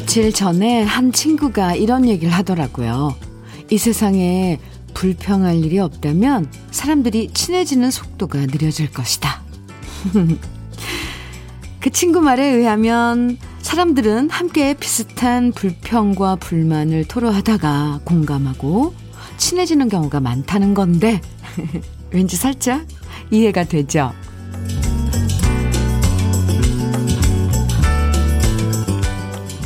[0.00, 3.14] 며칠 전에 한 친구가 이런 얘기를 하더라고요.
[3.68, 4.58] 이 세상에
[4.94, 9.42] 불평할 일이 없다면 사람들이 친해지는 속도가 느려질 것이다.
[11.80, 18.94] 그 친구 말에 의하면 사람들은 함께 비슷한 불평과 불만을 토로하다가 공감하고
[19.36, 21.20] 친해지는 경우가 많다는 건데
[22.10, 22.86] 왠지 살짝
[23.30, 24.14] 이해가 되죠?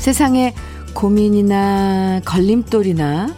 [0.05, 0.55] 세상에
[0.93, 3.35] 고민이나 걸림돌이나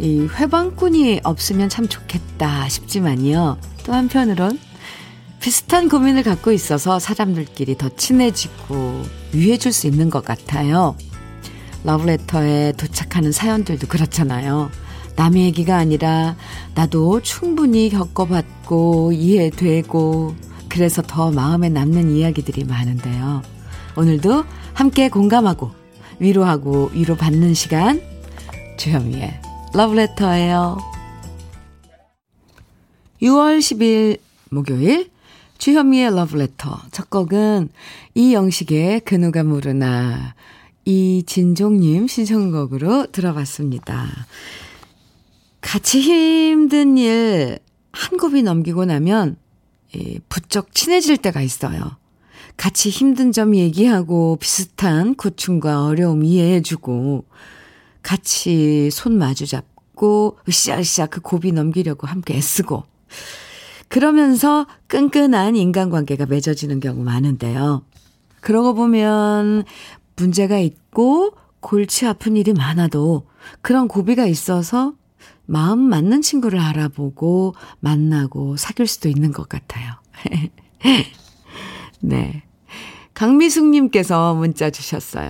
[0.00, 3.56] 이 회방꾼이 없으면 참 좋겠다 싶지만요.
[3.84, 4.58] 또 한편으론
[5.40, 9.02] 비슷한 고민을 갖고 있어서 사람들끼리 더 친해지고
[9.32, 10.94] 위해줄 수 있는 것 같아요.
[11.84, 14.70] 러브레터에 도착하는 사연들도 그렇잖아요.
[15.16, 16.36] 남의 얘기가 아니라
[16.74, 20.34] 나도 충분히 겪어봤고 이해되고
[20.68, 23.40] 그래서 더 마음에 남는 이야기들이 많은데요.
[23.96, 25.79] 오늘도 함께 공감하고
[26.20, 28.00] 위로하고 위로받는 시간
[28.78, 29.40] 주현미의
[29.74, 30.78] 러브레터예요.
[33.22, 35.10] 6월 10일 목요일
[35.58, 37.70] 주현미의 러브레터 첫 곡은
[38.14, 40.34] 이영식의 그 누가 모르나
[40.84, 44.06] 이진종님 신청곡으로 들어봤습니다.
[45.60, 47.58] 같이 힘든 일
[47.92, 49.36] 한 곱이 넘기고 나면
[50.28, 51.96] 부쩍 친해질 때가 있어요.
[52.60, 57.24] 같이 힘든 점 얘기하고 비슷한 고충과 어려움 이해해주고
[58.02, 62.84] 같이 손 마주 잡고 으쌰으쌰 그 고비 넘기려고 함께 애쓰고
[63.88, 67.82] 그러면서 끈끈한 인간관계가 맺어지는 경우 많은데요.
[68.42, 69.64] 그러고 보면
[70.16, 71.30] 문제가 있고
[71.60, 73.26] 골치 아픈 일이 많아도
[73.62, 74.92] 그런 고비가 있어서
[75.46, 79.94] 마음 맞는 친구를 알아보고 만나고 사귈 수도 있는 것 같아요.
[82.00, 82.42] 네.
[83.20, 85.28] 강미숙님께서 문자 주셨어요.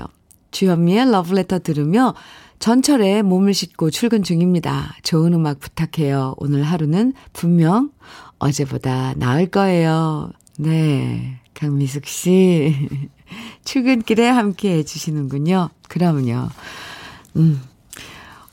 [0.52, 2.14] 주현미의 러브레터 들으며
[2.60, 4.94] 전철에 몸을 싣고 출근 중입니다.
[5.02, 6.34] 좋은 음악 부탁해요.
[6.36, 7.90] 오늘 하루는 분명
[8.38, 10.30] 어제보다 나을 거예요.
[10.56, 11.40] 네.
[11.54, 12.76] 강미숙 씨.
[13.64, 15.70] 출근길에 함께 해주시는군요.
[15.88, 16.48] 그러면요.
[17.34, 17.60] 음.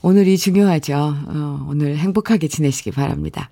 [0.01, 0.95] 오늘이 중요하죠.
[1.27, 3.51] 어, 오늘 행복하게 지내시기 바랍니다.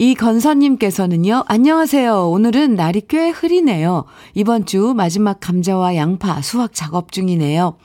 [0.00, 2.30] 이 건서님께서는요, 안녕하세요.
[2.30, 4.06] 오늘은 날이 꽤 흐리네요.
[4.32, 7.76] 이번 주 마지막 감자와 양파 수확 작업 중이네요.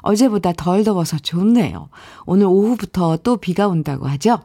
[0.00, 1.88] 어제보다 덜 더워서 좋네요.
[2.26, 4.40] 오늘 오후부터 또 비가 온다고 하죠?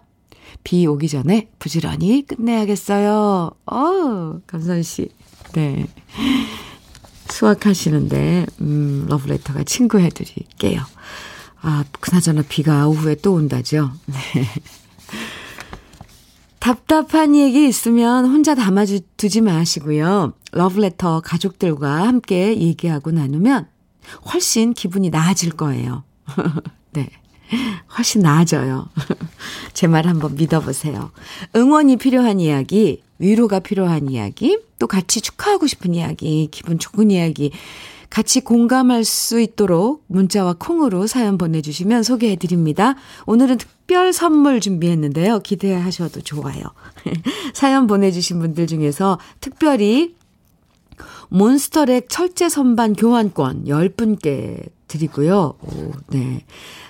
[0.64, 3.50] 비 오기 전에 부지런히 끝내야겠어요.
[3.66, 5.10] 어, 감선 씨.
[5.54, 5.88] 네.
[7.30, 10.80] 수학하시는데, 음, 러브레터가 친구 해 드릴게요.
[11.64, 13.90] 아, 그나저나 비가 오후에 또 온다죠.
[14.06, 14.46] 네.
[16.66, 20.34] 답답한 얘기 있으면 혼자 담아두지 마시고요.
[20.52, 23.68] 러브레터 가족들과 함께 얘기하고 나누면
[24.34, 26.04] 훨씬 기분이 나아질 거예요.
[26.94, 27.12] 네.
[27.96, 28.90] 훨씬 나아져요.
[29.74, 31.12] 제 말 한번 믿어보세요.
[31.56, 37.52] 응원이 필요한 이야기, 위로가 필요한 이야기, 또 같이 축하하고 싶은 이야기, 기분 좋은 이야기,
[38.10, 42.96] 같이 공감할 수 있도록 문자와 콩으로 사연 보내주시면 소개해드립니다.
[43.26, 45.40] 오늘은 특별 선물 준비했는데요.
[45.40, 46.64] 기대하셔도 좋아요.
[47.54, 50.16] 사연 보내주신 분들 중에서 특별히
[51.30, 55.56] 몬스터렉 철제 선반 교환권 10분께 드리고요.
[55.62, 56.46] 오, 네.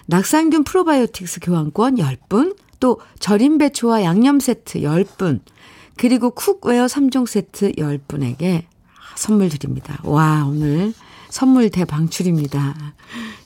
[0.07, 5.39] 낙산균 프로바이오틱스 교환권 10분, 또 절임 배추와 양념 세트 10분,
[5.97, 8.65] 그리고 cookware 3종 세트 10분에게
[9.15, 9.99] 선물 드립니다.
[10.03, 10.93] 와, 오늘
[11.35, 12.93] 선물 대방출입니다.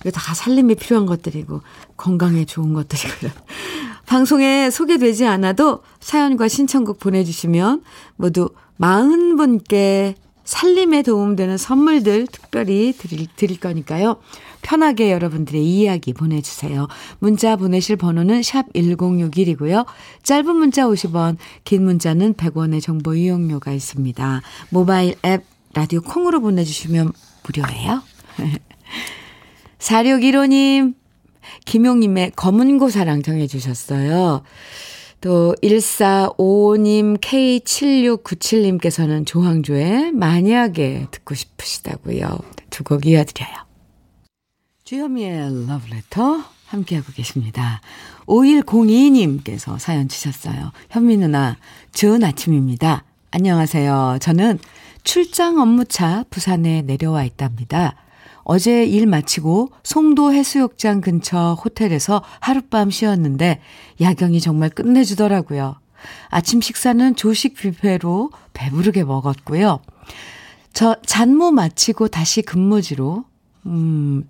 [0.02, 1.62] 이거 다 살림에 필요한 것들이고,
[1.98, 3.32] 건강에 좋은 것들이고요.
[4.06, 7.82] 방송에 소개되지 않아도 사연과 신청곡 보내주시면
[8.16, 14.18] 모두 40분께 살림에 도움되는 선물들 특별히 드릴, 드릴 거니까요.
[14.62, 16.88] 편하게 여러분들의 이야기 보내주세요.
[17.18, 19.88] 문자 보내실 번호는 샵 1061이고요.
[20.22, 24.42] 짧은 문자 50원, 긴 문자는 100원의 정보 이용료가 있습니다.
[24.70, 25.44] 모바일 앱
[25.74, 27.14] 라디오 콩으로 보내주시면
[27.50, 28.04] 무료예요.
[29.80, 30.94] 4615님,
[31.66, 34.44] 김용님의 검은 고사랑 정해주셨어요.
[35.22, 42.38] 또 1455님 K7697님께서는 조항조의 만약에 듣고 싶으시다고요.
[42.70, 43.54] 두 곡 이어드려요.
[44.86, 47.82] 주현미의 러브레터 함께하고 계십니다.
[48.28, 50.72] 5102님께서 사연 주셨어요.
[50.90, 51.58] 현미 누나,
[51.94, 53.04] 좋은 아침입니다.
[53.32, 54.20] 안녕하세요.
[54.22, 54.58] 저는
[55.04, 57.96] 출장 업무차 부산에 내려와 있답니다.
[58.44, 63.62] 어제 일 마치고 송도 해수욕장 근처 호텔에서 하룻밤 쉬었는데
[64.02, 65.76] 야경이 정말 끝내주더라고요.
[66.30, 69.82] 아침 식사는 조식 뷔페로 배부르게 먹었고요.
[70.74, 73.26] 저 잔무 마치고 다시 근무지로
[73.66, 74.28] 음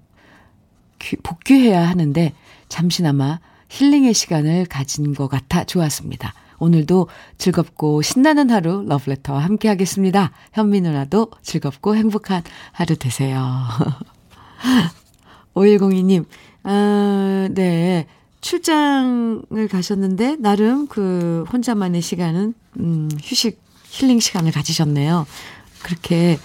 [1.23, 2.33] 복귀해야 하는데
[2.67, 3.39] 잠시나마
[3.69, 6.33] 힐링의 시간을 가진 것 같아 좋았습니다.
[6.59, 7.07] 오늘도
[7.37, 10.31] 즐겁고 신나는 하루 러브레터와 함께 하겠습니다.
[10.53, 13.41] 현미 누나도 즐겁고 행복한 하루 되세요.
[15.55, 16.25] 5102님,
[16.63, 18.07] 아, 네.
[18.41, 25.25] 출장을 가셨는데, 나름 그 혼자만의 시간은, 음, 휴식, 힐링 시간을 가지셨네요.
[25.83, 26.39] 그렇게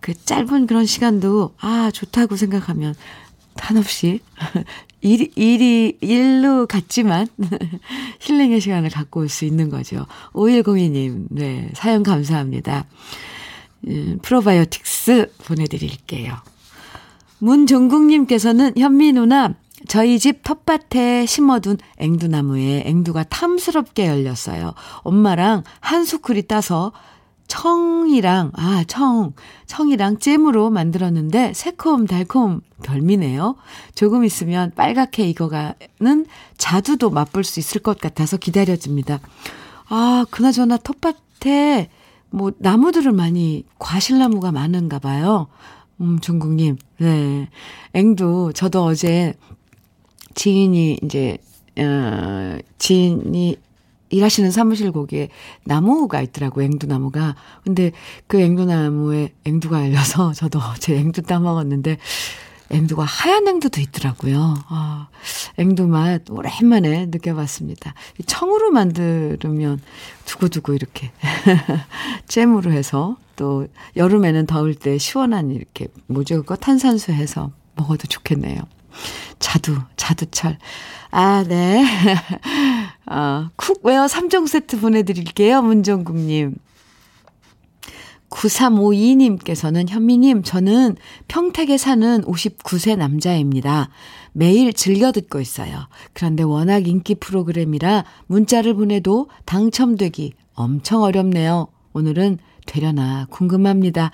[0.00, 2.94] 그 짧은 그런 시간도, 아, 좋다고 생각하면
[3.56, 4.20] 한없이
[5.02, 7.26] 일, 일이 일로 같지만
[8.20, 10.06] 힐링의 시간을 갖고 올 수 있는 거죠.
[10.32, 12.86] 5102님, 네, 사연 감사합니다.
[13.88, 16.36] 음, 프로바이오틱스 보내드릴게요.
[17.40, 19.54] 문종국님께서는 현미 누나,
[19.88, 24.74] 저희 집 텃밭에 심어둔 앵두나무에 앵두가 탐스럽게 열렸어요.
[24.98, 26.92] 엄마랑 한 수쿨이 따서
[27.52, 29.34] 청이랑, 아, 청,
[29.66, 33.56] 청이랑 잼으로 만들었는데 새콤, 달콤 별미네요.
[33.94, 36.26] 조금 있으면 빨갛게 익어가는
[36.56, 39.20] 자두도 맛볼 수 있을 것 같아서 기다려집니다.
[39.90, 41.90] 아, 그나저나 텃밭에
[42.30, 45.48] 뭐 나무들을 많이, 과실나무가 많은가 봐요.
[46.00, 46.78] 음, 중국님.
[46.96, 47.50] 네.
[47.92, 49.34] 앵두, 저도 어제
[50.34, 51.36] 지인이 이제,
[51.78, 53.58] 어, 지인이
[54.12, 55.28] 일하시는 사무실 거기에
[55.64, 57.34] 나무가 있더라고, 앵두나무가.
[57.64, 57.92] 근데
[58.26, 61.96] 그 앵두나무에 앵두가 열려서 저도 제 앵두 따먹었는데,
[62.70, 64.54] 앵두가 하얀 앵두도 있더라고요.
[64.68, 65.08] 아,
[65.58, 67.94] 앵두 맛 오랜만에 느껴봤습니다.
[68.26, 69.80] 청으로 만들면
[70.24, 71.10] 두고두고 이렇게
[72.28, 73.66] 잼으로 해서 또
[73.96, 78.62] 여름에는 더울 때 시원한 이렇게 뭐죠 그거 탄산수 해서 먹어도 좋겠네요.
[79.38, 80.58] 자두, 자두철.
[81.10, 81.84] 아, 네.
[83.14, 85.60] 아, cookware 3종 세트 보내드릴게요.
[85.60, 86.54] 문정국님.
[88.30, 90.96] 9352님께서는 현미님, 저는
[91.28, 93.90] 평택에 사는 59세 남자입니다.
[94.32, 95.88] 매일 즐겨 듣고 있어요.
[96.14, 101.68] 그런데 워낙 인기 프로그램이라 문자를 보내도 당첨되기 엄청 어렵네요.
[101.92, 104.10] 오늘은 되려나 궁금합니다.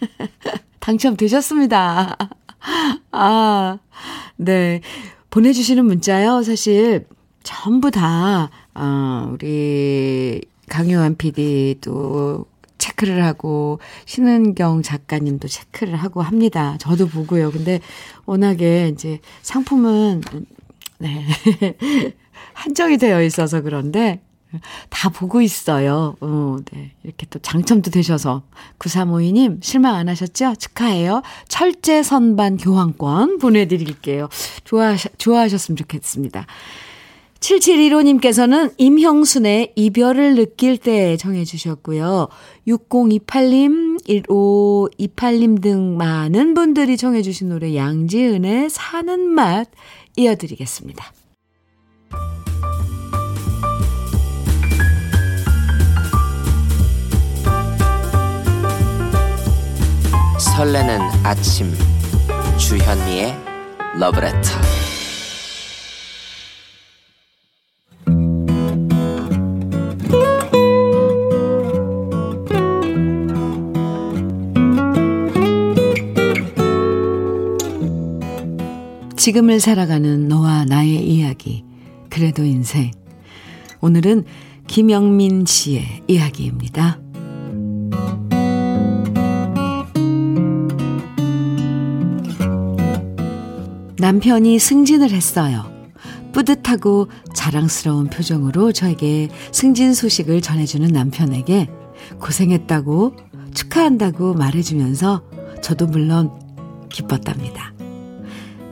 [0.80, 2.16] 당첨되셨습니다.
[3.12, 3.78] 아,
[4.36, 4.80] 네.
[5.28, 6.42] 보내주시는 문자요.
[6.42, 7.06] 사실
[7.42, 12.46] 전부 다, 어, 우리 강요한 PD도
[12.78, 16.76] 체크를 하고, 신은경 작가님도 체크를 하고 합니다.
[16.78, 17.50] 저도 보고요.
[17.50, 17.80] 근데
[18.26, 20.22] 워낙에 이제 상품은,
[20.98, 21.24] 네.
[22.54, 24.20] 한정이 되어 있어서 그런데,
[24.90, 26.16] 다 보고 있어요.
[26.20, 26.92] 어, 네.
[27.02, 28.42] 이렇게 또 당첨도 되셔서.
[28.78, 30.54] 9352님, 실망 안 하셨죠?
[30.58, 31.22] 축하해요.
[31.48, 34.28] 철제 선반 교환권 보내드릴게요.
[34.64, 36.46] 좋아, 좋아하셨으면 좋겠습니다.
[37.42, 42.28] 7715님께서는 임형순의 이별을 느낄 때 정해주셨고요.
[42.68, 49.68] 6028님, 1528님 등 많은 분들이 정해주신 노래 양지은의 사는 맛
[50.16, 51.12] 이어드리겠습니다.
[60.38, 61.72] 설레는 아침
[62.58, 63.34] 주현미의
[63.98, 64.91] 러브레터
[79.22, 81.64] 지금을 살아가는 너와 나의 이야기
[82.10, 82.90] 그래도 인생
[83.80, 84.24] 오늘은
[84.66, 86.98] 김영민 씨의 이야기입니다.
[93.96, 95.70] 남편이 승진을 했어요.
[96.32, 101.68] 뿌듯하고 자랑스러운 표정으로 저에게 승진 소식을 전해주는 남편에게
[102.18, 103.14] 고생했다고
[103.54, 105.22] 축하한다고 말해주면서
[105.62, 106.32] 저도 물론
[106.88, 107.71] 기뻤답니다.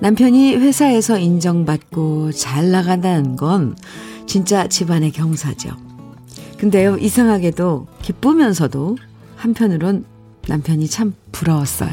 [0.00, 3.76] 남편이 회사에서 인정받고 잘 나간다는 건
[4.26, 5.76] 진짜 집안의 경사죠.
[6.58, 8.96] 근데요, 이상하게도 기쁘면서도
[9.36, 10.04] 한편으론
[10.46, 11.90] 남편이 참 부러웠어요.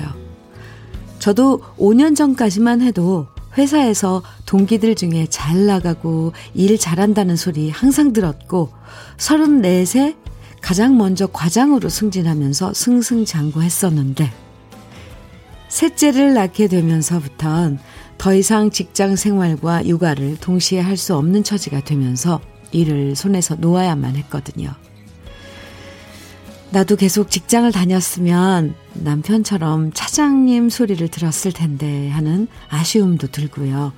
[1.19, 8.69] 저도 5년 전까지만 해도 회사에서 동기들 중에 잘 나가고 일 잘한다는 소리 항상 들었고
[9.17, 10.15] 34세
[10.61, 14.46] 가장 먼저 과장으로 승진하면서 승승장구했었는데
[15.77, 17.77] 셋째를 낳게 되면서부턴
[18.17, 22.41] 더 이상 직장 생활과 육아를 동시에 할 수 없는 처지가 되면서
[22.71, 24.71] 일을 손에서 놓아야만 했거든요.
[26.71, 33.93] 나도 계속 직장을 다녔으면 남편처럼 차장님 소리를 들었을 텐데 하는 아쉬움도 들고요.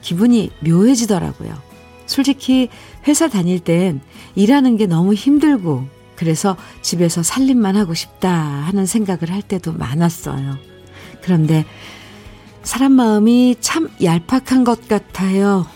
[0.00, 1.52] 기분이 묘해지더라고요.
[2.06, 2.70] 솔직히
[3.06, 4.00] 회사 다닐 땐
[4.34, 10.77] 일하는 게 너무 힘들고 그래서 집에서 살림만 하고 싶다 하는 생각을 할 때도 많았어요.
[11.22, 11.64] 그런데
[12.62, 15.66] 사람 마음이 참 얄팍한 것 같아요.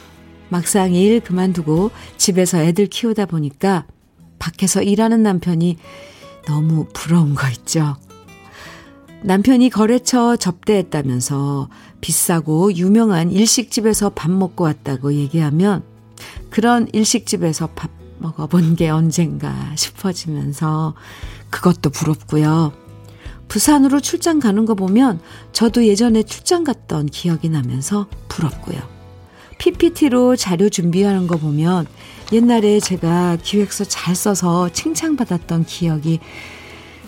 [0.49, 3.87] 막상 일 그만두고 집에서 애들 키우다 보니까
[4.39, 5.79] 밖에서 일하는 남편이
[6.47, 7.97] 너무 부러운 거 있죠.
[9.23, 11.69] 남편이 거래처 접대했다면서
[12.01, 15.85] 비싸고 유명한 일식집에서 밥 먹고 왔다고 얘기하면
[16.51, 20.95] 그런 일식집에서 밥 먹어본 게 언젠가 싶어지면서
[21.51, 22.73] 그것도 부럽고요.
[23.49, 25.21] 부산으로 출장 가는 거 보면
[25.53, 28.81] 저도 예전에 출장 갔던 기억이 나면서 부럽고요.
[29.59, 31.87] PPT로 자료 준비하는 거 보면
[32.33, 36.19] 옛날에 제가 기획서 잘 써서 칭찬받았던 기억이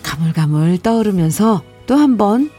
[0.02, 2.50] 가물가물 떠오르면서 또 한 번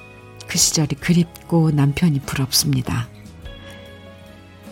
[0.48, 3.08] 그 시절이 그립고 남편이 부럽습니다.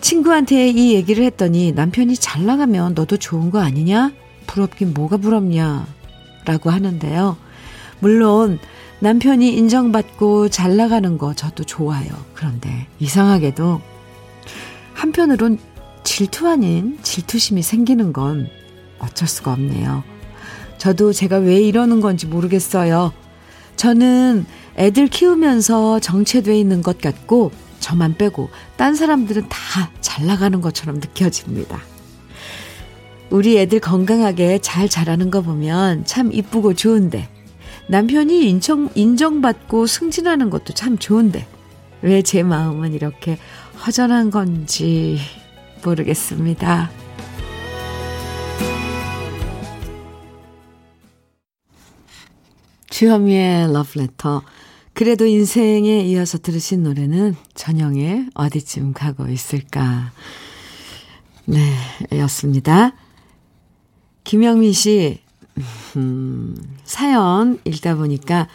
[0.00, 4.12] 친구한테 이 얘기를 했더니 남편이 잘 나가면 너도 좋은 거 아니냐?
[4.46, 5.86] 부럽긴 뭐가 부럽냐?
[6.44, 7.36] 라고 하는데요.
[8.00, 8.58] 물론
[9.04, 12.08] 남편이 인정받고 잘 나가는 거 저도 좋아요.
[12.32, 13.82] 그런데 이상하게도
[14.94, 15.58] 한편으론
[16.04, 18.48] 질투 아닌 질투심이 생기는 건
[18.98, 20.02] 어쩔 수가 없네요.
[20.78, 23.12] 저도 제가 왜 이러는 건지 모르겠어요.
[23.76, 24.46] 저는
[24.76, 31.80] 애들 키우면서 정체돼 있는 것 같고 저만 빼고 딴 사람들은 다 잘 나가는 것처럼 느껴집니다.
[33.30, 37.28] 우리 애들 건강하게 잘 자라는 거 보면 참 이쁘고 좋은데
[37.88, 41.46] 남편이 인정, 인정받고 승진하는 것도 참 좋은데
[42.02, 43.38] 왜 제 마음은 이렇게
[43.86, 45.18] 허전한 건지
[45.84, 46.90] 모르겠습니다.
[52.90, 54.42] 주현미의 러브레터.
[54.92, 60.12] 그래도 인생에 이어서 들으신 노래는 전영의 어디쯤 가고 있을까.
[61.46, 61.58] 네,
[62.12, 62.94] 였습니다.
[64.22, 65.23] 김영민 씨,
[65.96, 68.48] 음, 사연 읽다 보니까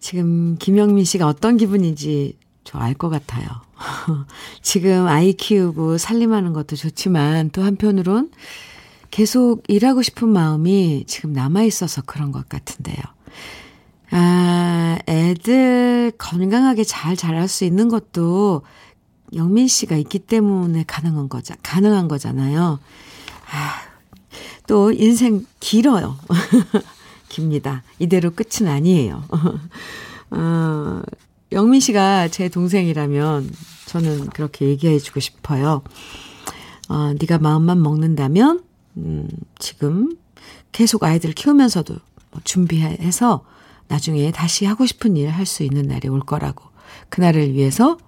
[0.00, 3.46] 지금 김영민 씨가 어떤 기분인지 저 알 것 같아요.
[4.60, 8.30] 지금 아이 키우고 살림하는 것도 좋지만 또 한편으론
[9.10, 12.96] 계속 일하고 싶은 마음이 지금 남아있어서 그런 것 같은데요.
[14.10, 18.62] 아, 애들 건강하게 잘 자랄 수 있는 것도
[19.34, 22.78] 영민 씨가 있기 때문에 가능한 거자, 가능한 거잖아요.
[23.50, 23.95] 아,
[24.66, 26.16] 또 인생 길어요.
[27.28, 27.82] 깁니다.
[27.98, 29.24] 이대로 끝은 아니에요.
[30.30, 31.02] 어,
[31.52, 33.50] 영민 씨가 제 동생이라면
[33.86, 35.82] 저는 그렇게 얘기해 주고 싶어요.
[36.88, 38.62] 어, 네가 마음만 먹는다면
[38.96, 39.28] 음,
[39.58, 40.16] 지금
[40.72, 41.94] 계속 아이들 키우면서도
[42.30, 43.44] 뭐 준비해서
[43.88, 46.64] 나중에 다시 하고 싶은 일 할 수 있는 날이 올 거라고.
[47.08, 47.98] 그날을 위해서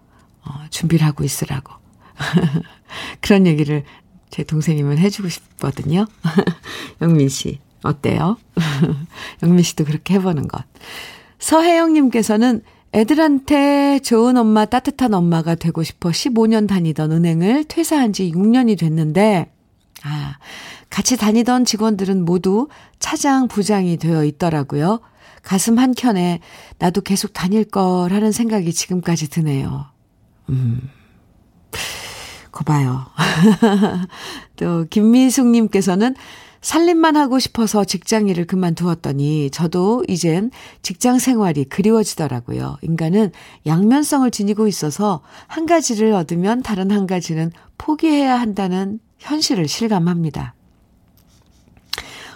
[0.45, 1.73] 어, 준비를 하고 있으라고.
[3.21, 3.85] 그런 얘기를
[4.31, 6.07] 제 동생이면 해주고 싶거든요.
[7.01, 8.37] 영민 씨, 어때요?
[9.43, 10.65] 영민 씨도 그렇게 해보는 것.
[11.39, 19.53] 서혜영님께서는 애들한테 좋은 엄마, 따뜻한 엄마가 되고 싶어 15년 다니던 은행을 퇴사한 지 6년이 됐는데,
[20.05, 20.37] 아,
[20.89, 22.69] 같이 다니던 직원들은 모두
[22.99, 25.01] 차장, 부장이 되어 있더라고요.
[25.43, 26.41] 가슴 한켠에
[26.79, 29.87] 나도 계속 다닐 거라는 생각이 지금까지 드네요.
[30.49, 30.91] 음.
[32.59, 33.07] 거 봐요.
[34.57, 36.15] 또, 김미숙님께서는
[36.61, 40.50] 살림만 하고 싶어서 직장 일을 그만두었더니 저도 이젠
[40.83, 42.79] 직장 생활이 그리워지더라고요.
[42.83, 43.31] 인간은
[43.65, 50.55] 양면성을 지니고 있어서 한 가지를 얻으면 다른 한 가지는 포기해야 한다는 현실을 실감합니다.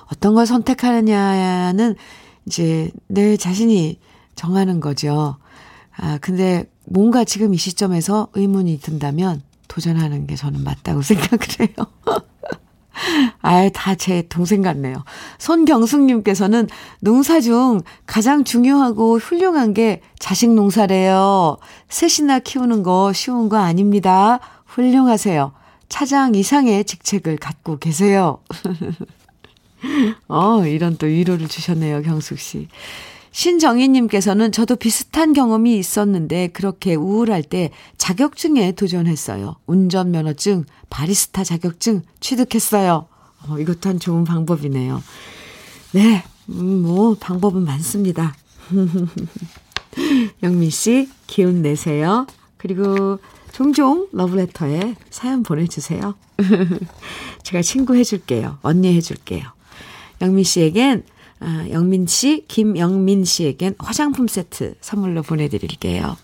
[0.07, 1.97] 어떤 걸 선택하느냐는
[2.47, 3.99] 이제 내 자신이
[4.37, 5.37] 정하는 거죠.
[5.97, 11.87] 아, 근데 뭔가 지금 이 시점에서 의문이 든다면 도전하는 게 저는 맞다고 생각을 해요.
[13.41, 15.03] 아예 다 제 동생 같네요.
[15.39, 16.69] 손경숙님께서는
[17.01, 21.57] 농사 중 가장 중요하고 훌륭한 게 자식 농사래요.
[21.89, 24.41] 셋이나 키우는 거 쉬운 거 아닙니다.
[24.67, 25.53] 훌륭하세요.
[25.89, 28.41] 차장 이상의 직책을 갖고 계세요.
[30.29, 32.69] 어, 이런 또 위로를 주셨네요, 경숙 씨.
[33.33, 39.57] 신정희님께서는 저도 비슷한 경험이 있었는데 그렇게 우울할 때 자격증에 도전했어요.
[39.67, 43.07] 운전면허증, 바리스타 자격증 취득했어요.
[43.49, 45.03] 어, 이것도 한 좋은 방법이네요.
[45.93, 48.35] 네, 음, 뭐, 방법은 많습니다.
[50.43, 52.27] 영민 씨, 기운 내세요.
[52.57, 53.19] 그리고
[53.53, 56.15] 종종 러브레터에 사연 보내주세요.
[57.43, 58.59] 제가 친구 해줄게요.
[58.63, 59.43] 언니 해줄게요.
[60.21, 61.05] 영민 씨에겐
[61.43, 66.17] 아, 영민 씨, 김영민 씨에겐 화장품 세트 선물로 보내드릴게요.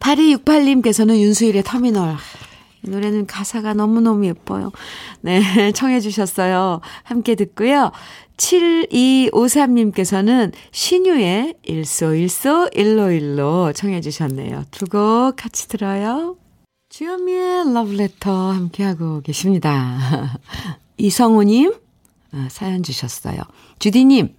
[0.00, 2.16] 8268님께서는 윤수일의 터미널
[2.86, 4.70] 이 노래는 가사가 너무너무 예뻐요.
[5.20, 5.40] 네,
[5.72, 6.80] 청해 주셨어요.
[7.02, 7.90] 함께 듣고요.
[8.36, 14.64] 7253님께서는 신유의 일소일소 일로일로 청해 주셨네요.
[14.70, 16.36] 두 곡 같이 들어요.
[16.90, 20.38] 주현미의 러브레터 함께하고 계십니다.
[20.98, 21.76] 이성우님 아,
[22.48, 23.36] 사연 주셨어요.
[23.78, 24.34] 주디님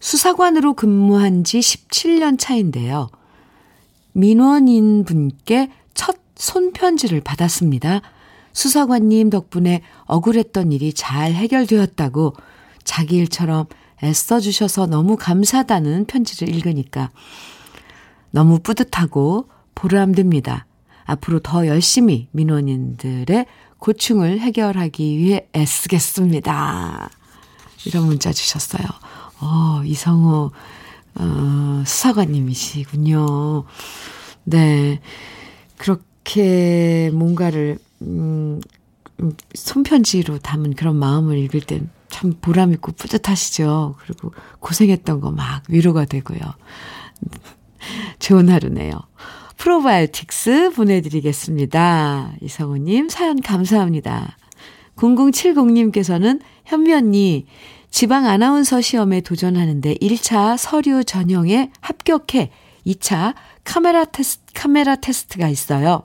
[0.00, 3.08] 수사관으로 근무한 지 17년 차인데요.
[4.12, 8.02] 민원인 분께 첫 손편지를 받았습니다.
[8.52, 12.34] 수사관님 덕분에 억울했던 일이 잘 해결되었다고
[12.84, 13.66] 자기 일처럼
[14.02, 17.10] 애써주셔서 너무 감사하다는 편지를 읽으니까
[18.30, 20.66] 너무 뿌듯하고 보람됩니다.
[21.04, 23.46] 앞으로 더 열심히 민원인들의
[23.84, 27.10] 고충을 해결하기 위해 애쓰겠습니다.
[27.84, 28.86] 이런 문자 주셨어요.
[29.40, 30.50] 어, 이성우,
[31.16, 33.64] 어, 수사관님이시군요.
[34.44, 35.00] 네.
[35.76, 38.62] 그렇게 뭔가를, 음,
[39.20, 43.96] 음 손편지로 담은 그런 마음을 읽을 땐 참 보람있고 뿌듯하시죠.
[43.98, 46.38] 그리고 고생했던 거 막 위로가 되고요.
[48.20, 48.92] 좋은 하루네요.
[49.56, 52.34] 프로바이오틱스 보내드리겠습니다.
[52.40, 54.36] 이성우님, 사연 감사합니다.
[54.96, 57.46] 0070님께서는 현미 언니,
[57.90, 62.50] 지방 아나운서 시험에 도전하는데 1차 서류 전형에 합격해
[62.86, 66.02] 2차 카메라 테스트, 카메라 테스트가 있어요.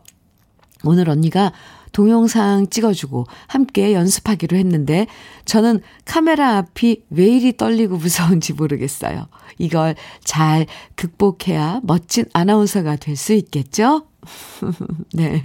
[0.84, 1.52] 오늘 언니가
[1.92, 5.08] 동영상 찍어주고 함께 연습하기로 했는데
[5.46, 9.28] 저는 카메라 앞이 왜 이리 떨리고 무서운지 모르겠어요.
[9.58, 10.66] 이걸 잘
[10.96, 14.06] 극복해야 멋진 아나운서가 될 수 있겠죠?
[15.14, 15.42] 네.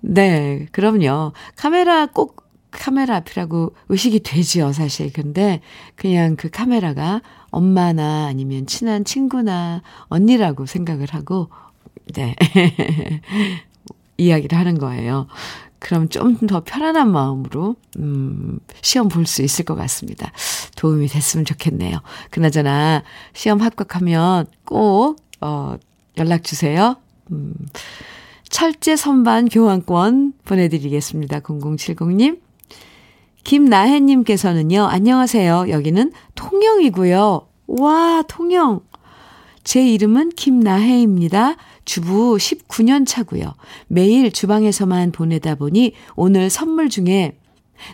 [0.00, 1.32] 네, 그럼요.
[1.56, 5.12] 카메라 꼭 카메라 앞이라고 의식이 되지요, 사실.
[5.12, 5.60] 근데
[5.96, 7.20] 그냥 그 카메라가
[7.50, 11.50] 엄마나 아니면 친한 친구나 언니라고 생각을 하고,
[12.14, 12.34] 네.
[14.20, 15.26] 이야기를 하는 거예요.
[15.78, 20.30] 그럼 좀 더 편안한 마음으로, 음, 시험 볼 수 있을 것 같습니다.
[20.76, 21.98] 도움이 됐으면 좋겠네요.
[22.30, 23.02] 그나저나,
[23.32, 25.76] 시험 합격하면 꼭, 어,
[26.18, 26.96] 연락 주세요.
[27.32, 27.54] 음,
[28.50, 31.40] 철제 선반 교환권 보내드리겠습니다.
[31.40, 32.40] 0070님.
[33.44, 35.66] 김나혜님께서는요, 안녕하세요.
[35.70, 37.46] 여기는 통영이고요.
[37.68, 38.80] 와, 통영.
[39.64, 41.56] 제 이름은 김나혜입니다.
[41.84, 43.54] 주부 19년 차고요.
[43.88, 47.36] 매일 주방에서만 보내다 보니 오늘 선물 중에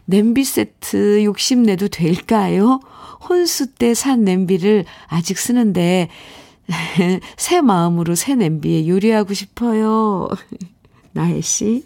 [0.05, 2.81] 냄비 세트 욕심내도 될까요?
[3.29, 6.09] 혼수 때 산 냄비를 아직 쓰는데
[7.37, 10.29] 새 마음으로 새 냄비에 요리하고 싶어요.
[11.13, 11.85] 나혜 씨,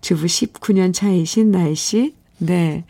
[0.00, 2.84] 주부 19년 차이신 나혜 씨, 네.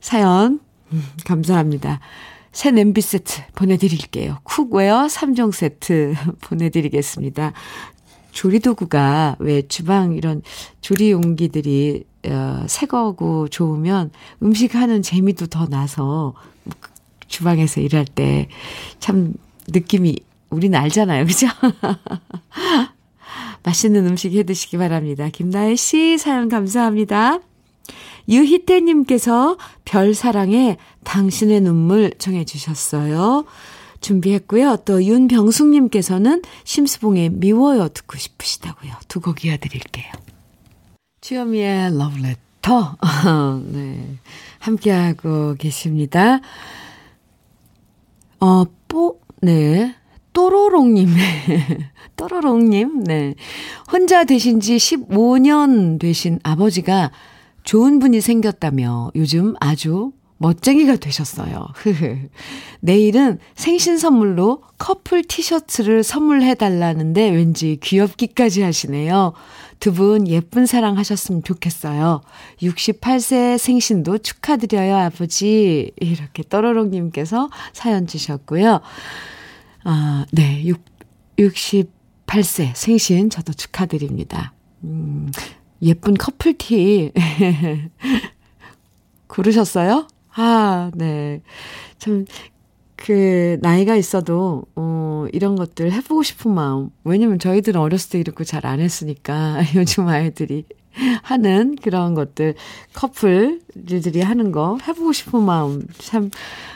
[0.00, 0.60] 사연,
[0.92, 2.00] 음, 감사합니다.
[2.52, 4.38] 새 냄비 세트 보내드릴게요.
[4.42, 7.52] cookware 3종 세트 보내드리겠습니다.
[8.32, 10.42] 조리도구가 왜 주방 이런
[10.80, 14.10] 조리 용기들이 어, 새 거고 좋으면
[14.42, 16.34] 음식 하는 재미도 더 나서
[17.28, 18.48] 주방에서 일할 때
[18.98, 19.34] 참
[19.68, 20.16] 느낌이
[20.50, 21.26] 우리는 알잖아요.
[21.26, 21.46] 그죠?
[23.62, 25.28] 맛있는 음식 해 드시기 바랍니다.
[25.30, 27.40] 김나혜 씨 사연 감사합니다.
[28.28, 33.44] 유희태님께서 별사랑에 당신의 눈물 정해 주셨어요.
[34.00, 34.78] 준비했고요.
[34.84, 38.92] 또 윤병숙님께서는 심수봉의 미워요 듣고 싶으시다고요.
[39.08, 40.10] 두 곡 이어드릴게요.
[41.20, 42.96] 주현미의 러브레터.
[43.72, 44.16] 네.
[44.58, 46.40] 함께하고 계십니다.
[48.40, 49.94] 어, 뽀, 네.
[50.32, 51.08] 또로롱님.
[52.16, 53.04] 또로롱님.
[53.04, 53.34] 네.
[53.92, 57.10] 혼자 되신 지 15년 되신 아버지가
[57.64, 61.66] 좋은 분이 생겼다며 요즘 아주 멋쟁이가 되셨어요.
[62.80, 69.34] 내일은 생신 선물로 커플 티셔츠를 선물해 달라는데 왠지 귀엽기까지 하시네요.
[69.80, 72.20] 두 분 예쁜 사랑 하셨으면 좋겠어요.
[72.62, 75.90] 68세 생신도 축하드려요, 아버지.
[76.00, 78.80] 이렇게 떠로롱님께서 사연 주셨고요.
[79.84, 80.62] 아, 네.
[80.64, 80.80] 6,
[81.38, 84.52] 68세 생신 저도 축하드립니다.
[84.84, 85.30] 음,
[85.82, 87.12] 예쁜 커플티
[89.28, 90.06] 고르셨어요?
[90.34, 91.42] 아, 네.
[91.98, 92.24] 참,
[92.96, 96.90] 그, 나이가 있어도, 어, 이런 것들 해보고 싶은 마음.
[97.04, 100.64] 왜냐면 저희들은 어렸을 때 이렇게 잘 안 했으니까, 요즘 아이들이
[101.22, 102.54] 하는 그런 것들,
[102.94, 105.86] 커플들이 하는 거 해보고 싶은 마음.
[105.98, 106.30] 참,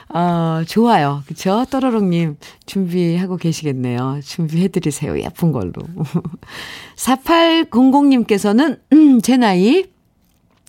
[0.08, 1.22] 어, 좋아요.
[1.26, 1.64] 그쵸?
[1.70, 4.20] 떠러롱님, 준비하고 계시겠네요.
[4.24, 5.18] 준비해드리세요.
[5.20, 5.72] 예쁜 걸로.
[6.96, 9.84] 4800님께서는, 음, 제 나이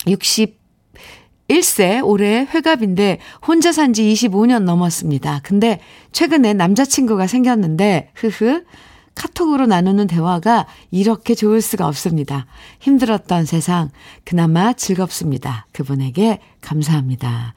[0.08, 5.42] 61세, 올해 회갑인데, 혼자 산 지 25년 넘었습니다.
[5.44, 5.80] 근데,
[6.12, 8.64] 최근에 남자친구가 생겼는데, 흐흐,
[9.16, 12.46] 카톡으로 나누는 대화가 이렇게 좋을 수가 없습니다.
[12.80, 13.90] 힘들었던 세상,
[14.24, 15.68] 그나마 즐겁습니다.
[15.72, 17.54] 그분에게 감사합니다.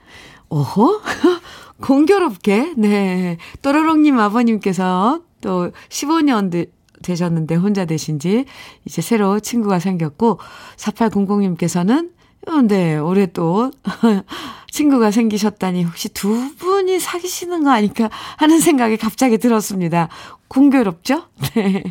[0.49, 1.01] 오호?
[1.83, 3.37] 공교롭게, 네.
[3.63, 6.69] 또로롱님 아버님께서 또 15년
[7.03, 8.45] 되셨는데 혼자 되신 지
[8.85, 10.39] 이제 새로 친구가 생겼고,
[10.77, 12.11] 4800님께서는
[12.47, 13.71] 어, 네, 올해 또
[14.71, 20.09] 친구가 생기셨다니 혹시 두 분이 사귀시는 거 아닐까 하는 생각이 갑자기 들었습니다.
[20.49, 21.25] 공교롭죠?
[21.55, 21.83] 네.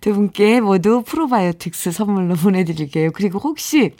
[0.00, 3.10] 두 분께 모두 프로바이오틱스 선물로 보내드릴게요.
[3.12, 3.94] 그리고 혹시,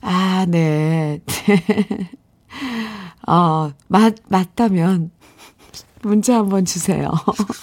[0.00, 1.20] 아, 네.
[3.26, 5.10] 어, 맞, 맞다면
[6.02, 7.10] 문자 한번 주세요.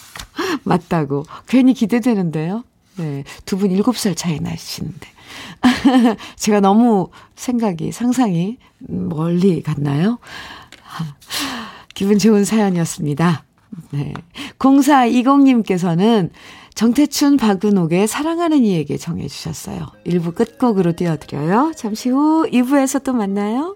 [0.64, 1.26] 맞다고.
[1.48, 2.64] 괜히 기대되는데요.
[2.98, 3.24] 네.
[3.46, 5.08] 두 분 7살 차이 나시는데.
[6.38, 10.20] 제가 너무 생각이, 상상이 멀리 갔나요?
[11.94, 13.44] 기분 좋은 사연이었습니다.
[13.92, 14.14] 네.
[14.58, 16.30] 0420님께서는
[16.76, 19.88] 정태춘 박은옥의 사랑하는 이에게 정해주셨어요.
[20.06, 21.74] 1부 끝곡으로 띄워드려요.
[21.76, 23.76] 잠시 후 2부에서 또 만나요.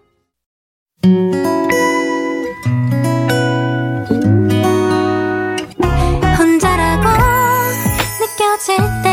[6.37, 7.09] 혼자라고
[8.21, 9.12] 느껴질 때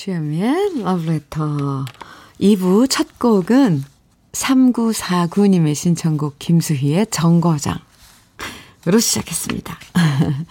[0.00, 1.84] 주현미의 러브레터
[2.40, 3.84] 2부 첫 곡은
[4.32, 7.78] 3949님의 신청곡 김수희의 정거장으로
[8.98, 9.78] 시작했습니다.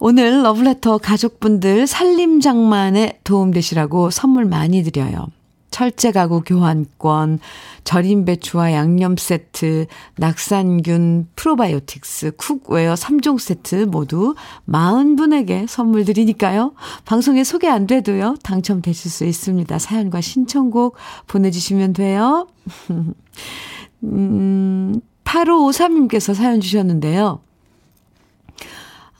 [0.00, 5.26] 오늘 러브레터 가족분들 살림장만에 도움되시라고 선물 많이 드려요.
[5.70, 7.38] 철제 가구 교환권,
[7.84, 14.34] 절임 배추와 양념 세트, 낙산균 프로바이오틱스, cookware 3종 세트 모두
[14.68, 16.74] 40분에게 선물 드리니까요.
[17.04, 18.36] 방송에 소개 안 돼도요.
[18.42, 19.78] 당첨되실 수 있습니다.
[19.78, 22.46] 사연과 신청곡 보내주시면 돼요.
[24.04, 27.40] 음, 8553님께서 사연 주셨는데요.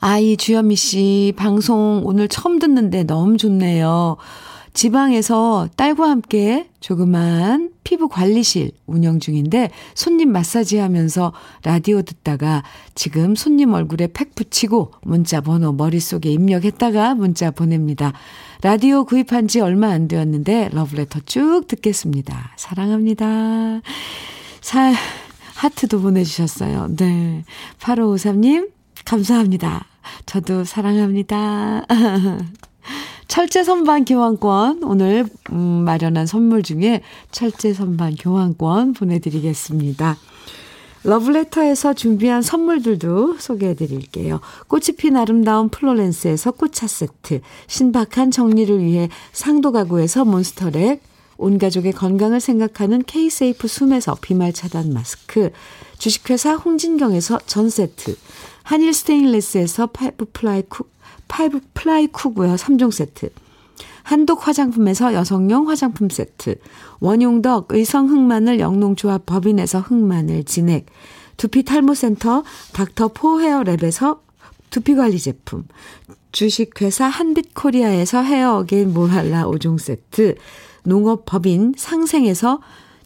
[0.01, 4.15] 아이 주현미 씨 방송 오늘 처음 듣는데 너무 좋네요.
[4.73, 12.63] 지방에서 딸과 함께 조그만 피부 관리실 운영 중인데 손님 마사지 하면서 라디오 듣다가
[12.95, 18.13] 지금 손님 얼굴에 팩 붙이고 문자 번호 머릿속에 입력했다가 문자 보냅니다.
[18.61, 22.51] 라디오 구입한 지 얼마 안 되었는데 러브레터 쭉 듣겠습니다.
[22.57, 23.81] 사랑합니다.
[24.61, 24.93] 사,
[25.55, 26.95] 하트도 보내주셨어요.
[26.95, 27.43] 네.
[27.79, 28.71] 8553님,
[29.05, 29.85] 감사합니다.
[30.25, 31.85] 저도 사랑합니다.
[33.29, 40.17] 철제 선반 교환권 오늘 음, 마련한 선물 중에 철제 선반 교환권 보내드리겠습니다.
[41.03, 44.41] 러브레터에서 준비한 선물들도 소개해 드릴게요.
[44.67, 50.99] 꽃이 핀 아름다운 플로렌스에서 꽃차 세트, 신박한 정리를 위해 상도 가구에서 몬스터렉,
[51.37, 55.51] 온 가족의 건강을 생각하는 K-세이프 숨에서 비말 차단 마스크,
[55.99, 58.17] 주식회사 홍진경에서 전 세트,
[58.63, 60.89] 한일 스테인레스에서 five ply cook,
[61.29, 63.29] five ply cookware 3종 세트,
[64.03, 66.55] 한독 화장품에서 여성용 화장품 세트,
[66.99, 70.87] 원용덕 의성 흑마늘 영농조합 법인에서 흑마늘 진액,
[71.37, 74.19] 두피 탈모센터 닥터 포 헤어랩에서
[74.71, 75.65] 두피관리 제품,
[76.31, 80.35] 주식회사 한빛코리아에서 헤어 어게인 몰할라 5종 세트,
[80.83, 82.59] 농업법인 상생에서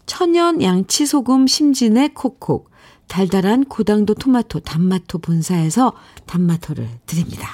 [0.06, 2.70] 천연 양치소금 심진의 콕콕,
[3.08, 5.92] 달달한 고당도 토마토 단마토 본사에서
[6.26, 7.48] 단마토를 드립니다.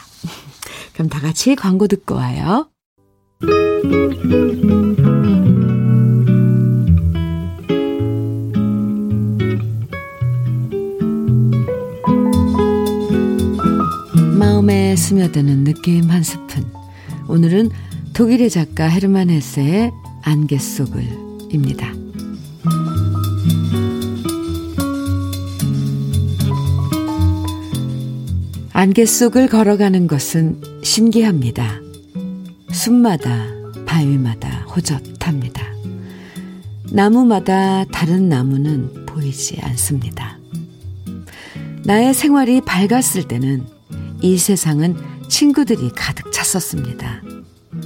[1.01, 2.69] 그럼 다 같이 광고 듣고 와요.
[14.39, 16.71] 마음에 스며드는 느낌 한 스푼.
[17.29, 17.71] 오늘은
[18.13, 22.00] 독일의 작가 헤르만 헤세의 안개 속을입니다.
[28.81, 31.83] 안개 속을 걸어가는 것은 신기합니다.
[32.73, 33.45] 숲마다
[33.85, 35.63] 바위마다 호젓합니다.
[36.91, 40.39] 나무마다 다른 나무는 보이지 않습니다.
[41.85, 43.67] 나의 생활이 밝았을 때는
[44.23, 44.97] 이 세상은
[45.29, 47.21] 친구들이 가득 찼었습니다.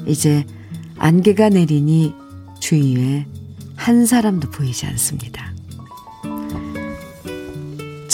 [0.07, 0.47] 이제
[0.99, 2.15] 안개가 내리니
[2.61, 3.27] 주위에
[3.75, 5.54] 한 사람도 보이지 않습니다.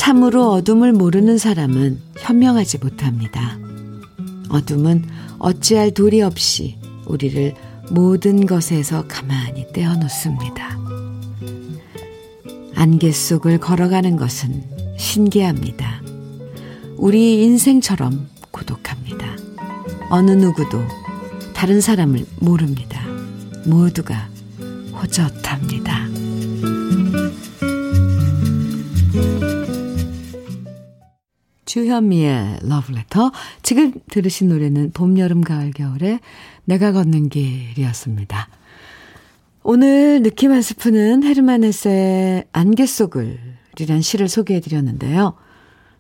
[0.00, 3.58] 참으로 어둠을 모르는 사람은 현명하지 못합니다.
[4.48, 5.04] 어둠은
[5.38, 7.54] 어찌할 도리 없이 우리를
[7.90, 10.78] 모든 것에서 가만히 떼어놓습니다.
[12.74, 14.64] 안개 속을 걸어가는 것은
[14.96, 16.00] 신기합니다.
[16.96, 19.36] 우리 인생처럼 고독합니다.
[20.08, 20.82] 어느 누구도
[21.52, 23.02] 다른 사람을 모릅니다.
[23.66, 24.30] 모두가
[24.94, 25.89] 호젓합니다.
[31.70, 33.30] 주현미의 러브레터.
[33.62, 36.18] 지금 들으신 노래는 봄, 여름, 가을, 겨울에
[36.64, 38.48] 내가 걷는 길이었습니다.
[39.62, 43.38] 오늘 느낌 한 스푼은 헤르만 헤세의 안개 속을
[43.78, 45.35] 이란 시를 소개해 드렸는데요.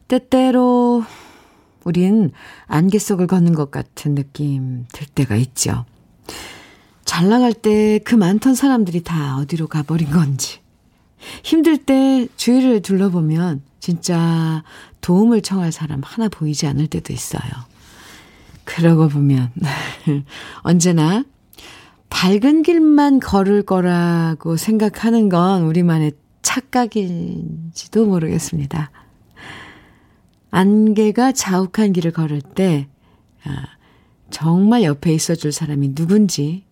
[0.08, 1.04] 때때로
[1.84, 2.32] 우린
[2.66, 5.84] 안개 속을 걷는 것 같은 느낌 들 때가 있죠.
[7.04, 10.58] 잘 나갈 때 그 많던 사람들이 다 어디로 가버린 건지.
[11.44, 14.64] 힘들 때 주위를 둘러보면 진짜
[15.00, 17.42] 도움을 청할 사람 하나 보이지 않을 때도 있어요.
[18.64, 19.50] 그러고 보면
[20.62, 21.24] 언제나
[22.08, 28.90] 밝은 길만 걸을 거라고 생각하는 건 우리만의 착각인지도 모르겠습니다.
[30.50, 32.88] 안개가 자욱한 길을 걸을 때
[33.44, 33.66] 아,
[34.30, 36.64] 정말 옆에 있어줄 사람이 누군지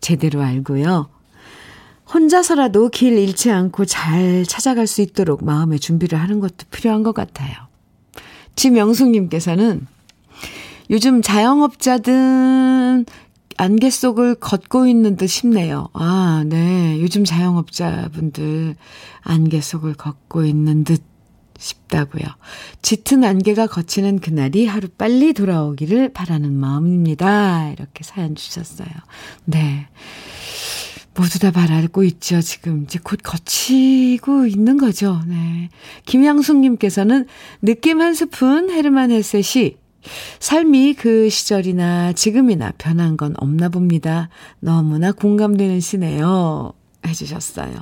[0.00, 1.08] 제대로 알고요.
[2.12, 7.71] 혼자서라도 길 잃지 않고 잘 찾아갈 수 있도록 마음의 준비를 하는 것도 필요한 것 같아요.
[8.56, 9.86] 지명숙님께서는
[10.90, 13.06] 요즘 자영업자든
[13.56, 15.88] 안개 속을 걷고 있는 듯 싶네요.
[15.92, 17.00] 아, 네.
[17.00, 18.76] 요즘 자영업자분들
[19.22, 21.02] 안개 속을 걷고 있는 듯
[21.58, 22.24] 싶다고요.
[22.82, 27.70] 짙은 안개가 거치는 그날이 하루 빨리 돌아오기를 바라는 마음입니다.
[27.70, 28.88] 이렇게 사연 주셨어요.
[29.44, 29.86] 네.
[31.14, 32.40] 모두 다 바라고 있죠.
[32.40, 35.20] 지금 이제 곧 거치고 있는 거죠.
[35.26, 35.68] 네.
[36.06, 37.26] 김양숙님께서는
[37.60, 39.76] 느낌 한 스푼 헤르만 헤셋이
[40.40, 44.28] 삶이 그 시절이나 지금이나 변한 건 없나 봅니다.
[44.60, 46.72] 너무나 공감되는 시네요.
[47.06, 47.74] 해주셨어요.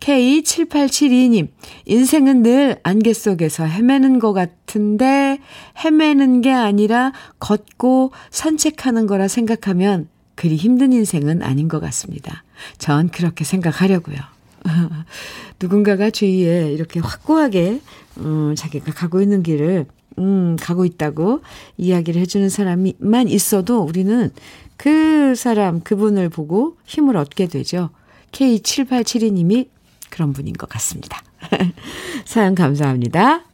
[0.00, 1.48] K7872님,
[1.86, 5.38] 인생은 늘 안개 속에서 헤매는 것 같은데,
[5.82, 12.44] 헤매는 게 아니라 걷고 산책하는 거라 생각하면 그리 힘든 인생은 아닌 것 같습니다.
[12.78, 14.16] 전 그렇게 생각하려고요.
[15.60, 17.80] 누군가가 주위에 이렇게 확고하게,
[18.18, 19.86] 음, 자기가 가고 있는 길을,
[20.18, 21.40] 음, 가고 있다고
[21.76, 24.30] 이야기를 해주는 사람이만 있어도 우리는
[24.76, 27.90] 그 사람, 그분을 보고 힘을 얻게 되죠.
[28.32, 29.68] K7872님이
[30.10, 31.22] 그런 분인 것 같습니다.
[32.24, 33.44] 사연 감사합니다.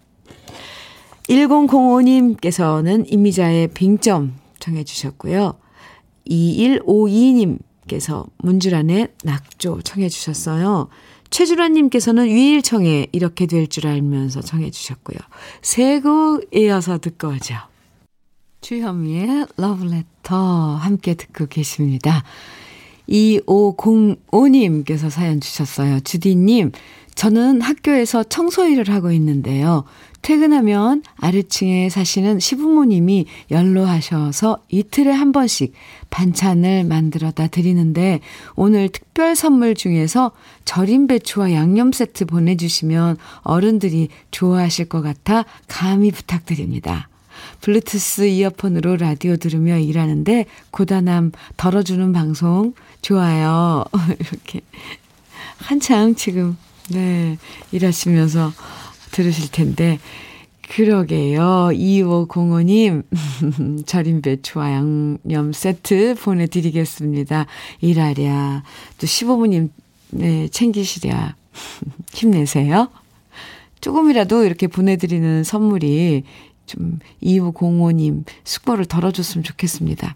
[1.29, 5.60] 1005님께서는 임미자의 빙점 청해 주셨고요.
[6.31, 10.88] 2152님께서 문주란의 낙조 청해 주셨어요.
[11.31, 15.19] 최주라님께서는 위일청에 이렇게 될 줄 알면서 청해 주셨고요.
[15.62, 17.55] 세 곡 이어서 듣고 오죠.
[18.61, 22.25] 주현미의 러브레터 함께 듣고 계십니다.
[23.09, 26.01] 2505님께서 사연 주셨어요.
[26.01, 26.73] 주디님,
[27.14, 29.85] 저는 학교에서 청소 일을 하고 있는데요.
[30.22, 35.72] 퇴근하면 아래층에 사시는 시부모님이 연로하셔서 이틀에 한 번씩
[36.11, 38.20] 반찬을 만들어다 드리는데
[38.54, 40.33] 오늘 특별 선물 중에서
[40.64, 47.09] 절임 배추와 양념 세트 보내주시면 어른들이 좋아하실 것 같아 감히 부탁드립니다.
[47.62, 53.85] 블루투스 이어폰으로 라디오 들으며 일하는데 고단함 덜어주는 방송 좋아요.
[54.20, 54.61] 이렇게
[55.59, 56.56] 한창 지금
[56.90, 57.38] 네
[57.72, 58.52] 일하시면서
[59.20, 59.98] 들으실 텐데
[60.70, 61.70] 그러게요.
[61.72, 63.04] 2505님,
[63.87, 67.46] 절임 배추와 양념 세트 보내드리겠습니다.
[67.80, 68.62] 일하랴.
[68.98, 69.70] 또 시부모님,
[70.11, 71.35] 네, 챙기시랴.
[72.14, 72.88] 힘내세요.
[73.80, 76.22] 조금이라도 이렇게 보내드리는 선물이
[76.66, 80.14] 좀 2505님 숙고를 덜어줬으면 좋겠습니다.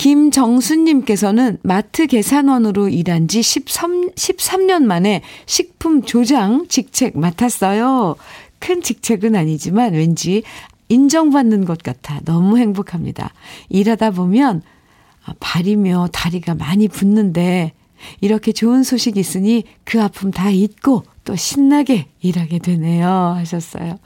[0.00, 8.16] 김정수님께서는 마트 계산원으로 일한 지 13, 13년 만에 식품 조장 직책 맡았어요.
[8.58, 10.42] 큰 직책은 아니지만 왠지
[10.88, 13.34] 인정받는 것 같아 너무 행복합니다.
[13.68, 14.62] 일하다 보면
[15.38, 17.74] 발이며 다리가 많이 붓는데
[18.22, 23.06] 이렇게 좋은 소식 있으니 그 아픔 다 잊고 또 신나게 일하게 되네요.
[23.36, 23.98] 하셨어요.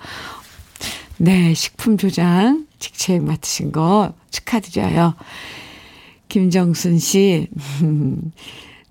[1.18, 5.14] 네, 식품 조장 직책 맡으신 거 축하드려요.
[6.34, 7.46] 김정순 씨,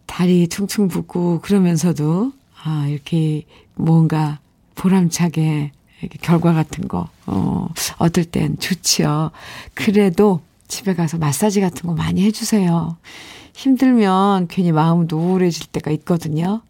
[0.07, 2.31] 다리 퉁퉁 붓고 그러면서도,
[2.63, 3.43] 아, 이렇게
[3.75, 4.39] 뭔가
[4.75, 5.73] 보람차게
[6.21, 9.31] 결과 같은 거, 어, 얻을 땐 좋지요.
[9.73, 12.95] 그래도 집에 가서 마사지 같은 거 많이 해주세요.
[13.55, 16.61] 힘들면 괜히 마음도 우울해질 때가 있거든요.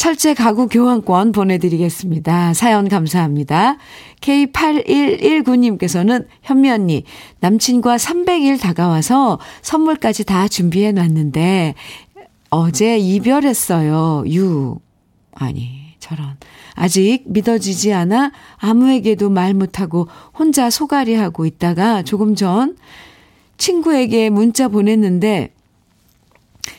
[0.00, 2.54] 철제 가구 교환권 보내드리겠습니다.
[2.54, 3.76] 사연 감사합니다.
[4.22, 7.04] K8119님께서는 현미 언니,
[7.40, 11.74] 남친과 300일 다가와서 선물까지 다 준비해 놨는데,
[12.48, 14.24] 어제 이별했어요.
[14.28, 14.78] 유.
[15.34, 16.38] 아니, 저런.
[16.76, 22.74] 아직 믿어지지 않아 아무에게도 말 못하고 혼자 소갈이 하고 있다가 조금 전
[23.58, 25.52] 친구에게 문자 보냈는데,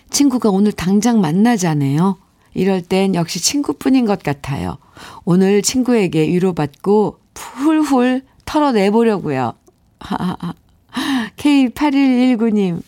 [0.10, 2.18] 친구가 오늘 당장 만나자네요.
[2.54, 4.78] 이럴 땐 역시 친구뿐인 것 같아요.
[5.26, 9.54] 오늘 친구에게 위로받고 훌훌 털어내보려고요.
[11.38, 12.82] K8119님.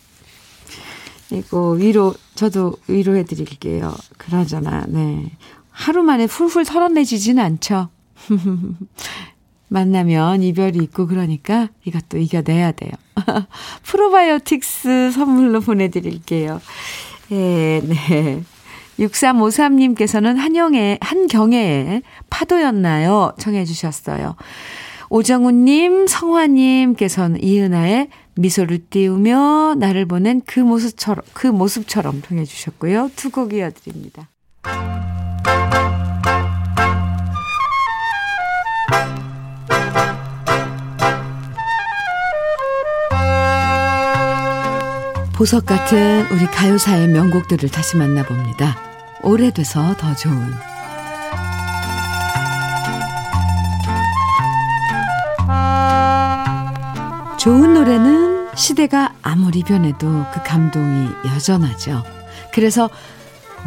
[1.32, 3.96] 이거 위로, 저도 위로해 드릴게요.
[4.18, 5.32] 그러잖아, 네.
[5.72, 7.90] 하루 만에 훌훌 털어내지진 않죠.
[9.70, 12.92] 만나면 이별이 있고 그러니까 이것도 이겨내야 돼요.
[13.84, 16.62] 프로바이오틱스 선물로 보내드릴게요.
[17.32, 18.44] 예, 네.
[19.00, 23.34] 6353님께서는 한영의, 한경애의 파도였나요?
[23.40, 24.36] 청해 주셨어요.
[25.10, 33.12] 오정훈님, 성화님께서는 이은아의 미소를 띄우며 나를 보낸 그 모습처럼, 그 모습처럼 청해 주셨고요.
[33.16, 34.30] 두 곡 이어드립니다.
[45.44, 48.78] 보석 같은 우리 가요사의 명곡들을 다시 만나봅니다.
[49.24, 50.54] 오래돼서 더 좋은
[57.38, 62.06] 좋은 노래는 시대가 아무리 변해도 그 감동이 여전하죠.
[62.54, 62.90] 그래서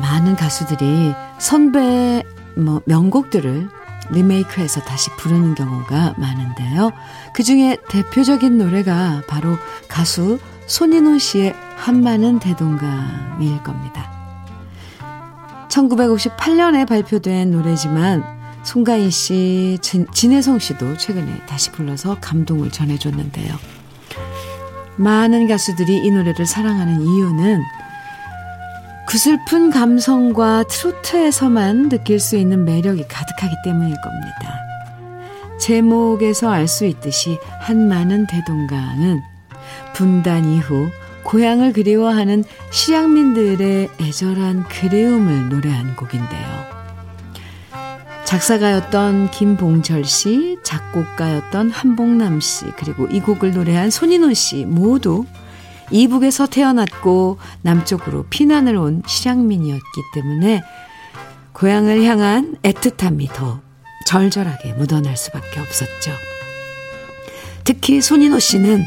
[0.01, 2.23] 많은 가수들이 선배
[2.57, 3.69] 뭐 명곡들을
[4.13, 6.93] 리메이크해서 다시 부르는 경우가 많은데요.
[7.35, 9.59] 그 중에 대표적인 노래가 바로
[9.89, 14.11] 가수 손인호 씨의 한마는 대동강일 겁니다.
[15.69, 18.25] 1958년에 발표된 노래지만
[18.65, 23.55] 송가인 씨, 진, 진혜성 씨도 최근에 다시 불러서 감동을 전해줬는데요.
[24.97, 27.63] 많은 가수들이 이 노래를 사랑하는 이유는
[29.07, 34.59] 그 슬픈 감성과 트로트에서만 느낄 수 있는 매력이 가득하기 때문일 겁니다.
[35.61, 39.23] 제목에서 알 수 있듯이 한마는 대동강은
[39.95, 40.89] 분단 이후
[41.27, 46.67] 고향을 그리워하는 시향민들의 애절한 그리움을 노래한 곡인데요.
[48.25, 55.25] 작사가였던 김봉철 씨, 작곡가였던 한봉남 씨, 그리고 이 곡을 노래한 손인호 씨 모두
[55.91, 60.63] 이북에서 태어났고 남쪽으로 피난을 온 실향민이었기 때문에
[61.53, 63.61] 고향을 향한 애틋함이 더
[64.07, 66.13] 절절하게 묻어날 수밖에 없었죠.
[67.65, 68.85] 특히 손인호 씨는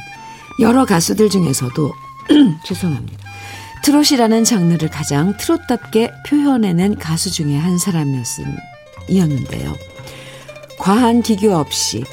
[0.62, 1.92] 여러 가수들 중에서도
[2.64, 3.30] 죄송합니다.
[3.84, 9.76] 트롯이라는 장르를 가장 트롯답게 표현해낸 가수 중에 한 사람이었는데요.
[10.78, 12.04] 과한 기교 없이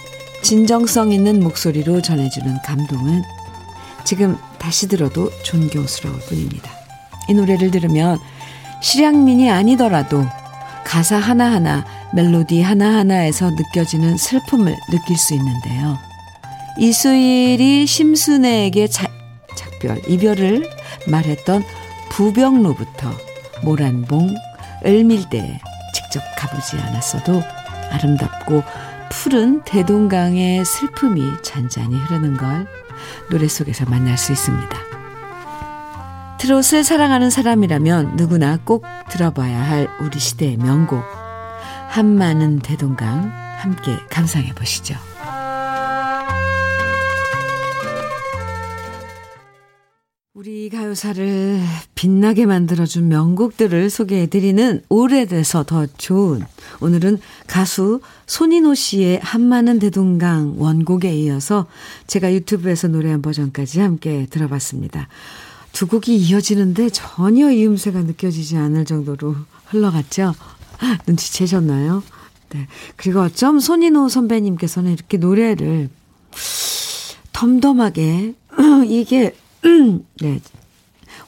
[0.42, 3.22] 진정성 있는 목소리로 전해주는 감동은
[4.04, 6.70] 지금 다시 들어도 존경스러울 뿐입니다.
[7.28, 8.18] 이 노래를 들으면
[8.80, 10.24] 실향민이 아니더라도
[10.84, 15.98] 가사 하나하나, 멜로디 하나하나에서 느껴지는 슬픔을 느낄 수 있는데요.
[16.78, 19.08] 이수일이 심순애에게 자,
[19.76, 20.68] 작별, 이별을
[21.06, 21.62] 말했던
[22.10, 23.10] 부병로부터
[23.62, 24.34] 모란봉,
[24.84, 25.58] 을밀대에
[25.92, 27.42] 직접 가보지 않았어도
[27.90, 28.62] 아름답고
[29.10, 32.66] 푸른 대동강의 슬픔이 잔잔히 흐르는 걸
[33.30, 34.76] 노래 속에서 만날 수 있습니다.
[36.38, 41.02] 트롯을 사랑하는 사람이라면 누구나 꼭 들어봐야 할 우리 시대의 명곡
[41.88, 44.96] 한마는 대동강 함께 감상해 보시죠.
[50.66, 51.60] 우리 가요사를
[51.94, 56.44] 빛나게 만들어준 명곡들을 소개해드리는 오래돼서 더 좋은
[56.80, 61.66] 오늘은 가수 손인호 씨의 한마는 대동강 원곡에 이어서
[62.08, 65.06] 제가 유튜브에서 노래한 버전까지 함께 들어봤습니다.
[65.70, 69.36] 두 곡이 이어지는데 전혀 이음새가 느껴지지 않을 정도로
[69.66, 70.34] 흘러갔죠?
[71.06, 72.02] 눈치채셨나요?
[72.50, 72.66] 네.
[72.96, 75.90] 그리고 어쩜 손인호 선배님께서는 이렇게 노래를
[77.32, 78.34] 덤덤하게
[78.88, 79.32] 이게
[80.20, 80.40] 네.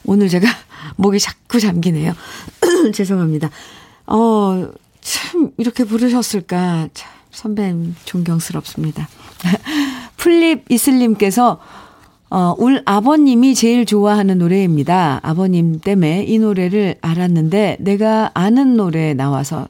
[0.09, 0.47] 오늘 제가
[0.97, 2.13] 목이 자꾸 잠기네요.
[2.93, 3.51] 죄송합니다.
[4.07, 6.89] 어, 참, 이렇게 부르셨을까.
[6.95, 9.07] 참, 선배님, 존경스럽습니다.
[10.17, 11.59] 플립 이슬님께서,
[12.31, 15.19] 어, 울 아버님이 제일 좋아하는 노래입니다.
[15.21, 19.67] 아버님 때문에 이 노래를 알았는데, 내가 아는 노래 나와서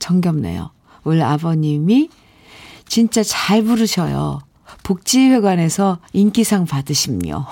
[0.00, 0.70] 정겹네요.
[1.04, 2.10] 울 아버님이
[2.88, 4.40] 진짜 잘 부르셔요.
[4.86, 7.46] 복지회관에서 인기상 받으심요.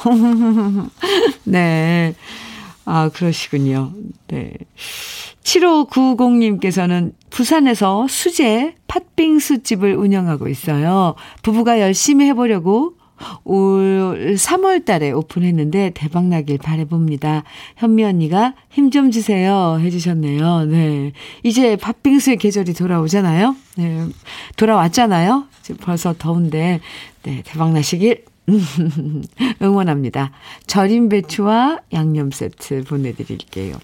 [1.42, 2.14] 네.
[2.84, 3.92] 아, 그러시군요.
[4.28, 4.52] 네.
[5.42, 11.16] 7590님께서는 부산에서 수제 팥빙수 집을 운영하고 있어요.
[11.42, 12.94] 부부가 열심히 해보려고
[13.44, 17.44] 올 3월 달에 오픈했는데 대박 나길 바래봅니다.
[17.76, 19.78] 현미 언니가 힘 좀 주세요.
[19.80, 20.66] 해주셨네요.
[20.66, 21.12] 네.
[21.42, 23.56] 이제 팥빙수의 계절이 돌아오잖아요.
[23.76, 24.06] 네.
[24.56, 25.44] 돌아왔잖아요.
[25.62, 26.80] 지금 벌써 더운데,
[27.22, 27.42] 네.
[27.44, 28.24] 대박 나시길
[29.62, 30.30] 응원합니다.
[30.66, 33.76] 절임 배추와 양념 세트 보내드릴게요.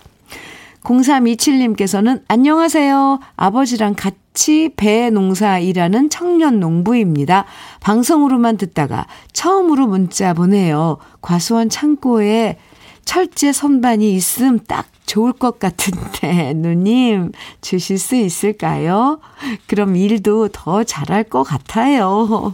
[0.84, 3.20] 0327님께서는 안녕하세요.
[3.36, 7.44] 아버지랑 같이 배 농사 일하는 청년 농부입니다.
[7.80, 10.98] 방송으로만 듣다가 처음으로 문자 보내요.
[11.20, 12.58] 과수원 창고에
[13.04, 19.20] 철제 선반이 있음 딱 좋을 것 같은데, 누님, 주실 수 있을까요?
[19.66, 22.52] 그럼 일도 더 잘할 것 같아요.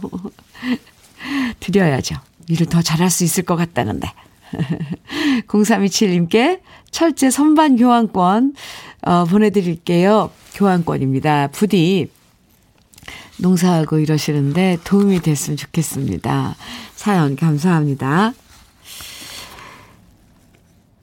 [1.59, 2.15] 드려야죠.
[2.49, 4.11] 일을 더 잘할 수 있을 것 같다는데.
[5.47, 6.61] 0327님께
[6.91, 8.53] 철제 선반 교환권
[9.03, 10.31] 어, 보내드릴게요.
[10.53, 11.47] 교환권입니다.
[11.47, 12.09] 부디
[13.37, 16.55] 농사하고 이러시는데 도움이 됐으면 좋겠습니다.
[16.95, 18.33] 사연 감사합니다.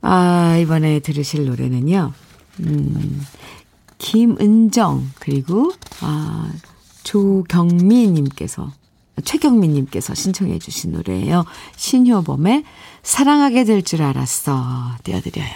[0.03, 2.13] 아, 이번에 들으실 노래는요.
[2.61, 3.27] 음,
[3.97, 5.73] 김은정, 그리고,
[6.03, 6.53] 아,
[7.05, 8.71] 조경미님께서
[9.23, 11.45] 최경민님께서 신청해 주신 노래예요.
[11.77, 12.65] 신효범의
[13.03, 15.49] 사랑하게 될 줄 알았어 띄워드려요.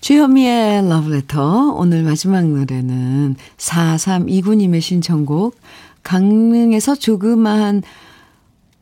[0.00, 5.56] 주현미의 러브레터 오늘 마지막 노래는 4329님의 신청곡
[6.04, 7.82] 강릉에서 조그마한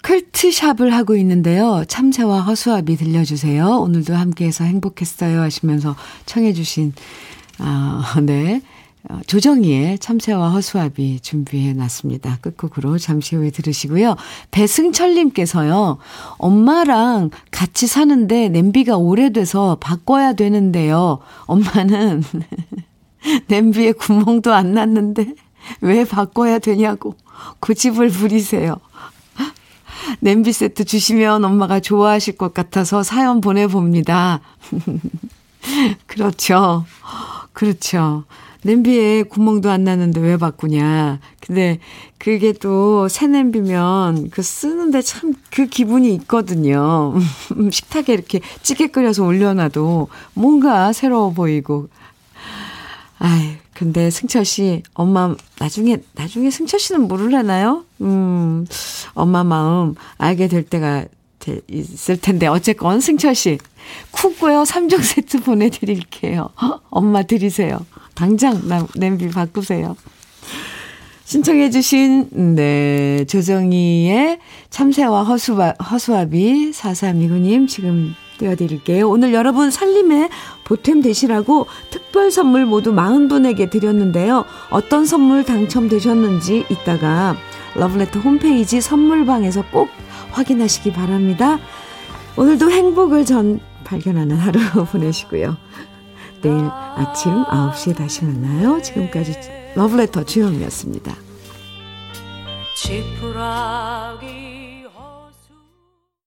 [0.03, 1.85] 컬트샵을 하고 있는데요.
[1.89, 3.66] 참새와 허수아비 들려주세요.
[3.66, 5.97] 오늘도 함께해서 행복했어요 하시면서
[6.27, 6.93] 청해 주신
[7.59, 8.61] 아, 네.
[9.11, 12.39] 어, 조정희의 참새와 허수아비 준비해 놨습니다.
[12.41, 14.17] 끝곡으로 잠시 후에 들으시고요.
[14.51, 15.99] 배승철님께서요,
[16.39, 21.19] 엄마랑 같이 사는데 냄비가 오래돼서 바꿔야 되는데요.
[21.45, 22.23] 엄마는
[23.49, 25.35] 냄비에 구멍도 안 났는데
[25.83, 27.15] 왜 바꿔야 되냐고
[27.61, 28.77] 고집을 부리세요.
[30.21, 34.41] 냄비 세트 주시면 엄마가 좋아하실 것 같아서 사연 보내봅니다.
[36.07, 36.85] 그렇죠.
[37.53, 38.25] 그렇죠.
[38.65, 41.21] 냄비에 구멍도 안 나는데 왜 바꾸냐.
[41.41, 41.79] 근데
[42.19, 47.15] 그게 또 새 냄비면 그 쓰는데 참 그 기분이 있거든요.
[47.71, 51.89] 식탁에 이렇게 찌개 끓여서 올려놔도 뭔가 새로워 보이고.
[53.19, 57.85] 아이, 근데 승철 씨, 엄마, 나중에, 나중에 승철 씨는 모르려나요?
[58.01, 58.67] 음,
[59.15, 61.05] 엄마 마음 알게 될 때가
[61.69, 63.59] 있을 텐데, 어쨌건 승철 씨,
[64.11, 66.49] cookware 3종 세트 보내드릴게요.
[66.91, 67.79] 엄마 드리세요.
[68.15, 68.61] 당장
[68.97, 69.97] 냄비 바꾸세요.
[71.25, 74.39] 신청해 주신, 네, 조정희의
[74.71, 79.09] 참새와 허수아, 허수아비 4329님 지금 띄워드릴게요.
[79.09, 80.29] 오늘 여러분 살림에
[80.65, 84.45] 보탬 되시라고 특별 선물 모두 40분에게 드렸는데요.
[84.71, 87.37] 어떤 선물 당첨되셨는지 이따가
[87.75, 89.89] 러브레터 홈페이지 선물방에서 꼭
[90.33, 91.59] 확인하시기 바랍니다.
[92.37, 95.57] 오늘도 행복을 전 발견하는 하루 보내시고요.
[96.45, 98.81] 내일 아침 9시에 다시 만나요.
[98.83, 99.33] 지금까지
[99.75, 101.17] 러브레터 주영이었습니다.
[102.77, 104.64] 지푸라기